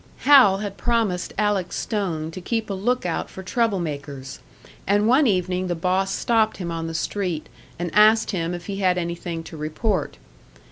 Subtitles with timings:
[0.21, 4.39] Hal had promised Alec Stone to keep a look out for trouble makers;
[4.87, 8.77] and one evening the boss stopped him on the street, and asked him if he
[8.77, 10.17] had anything to report.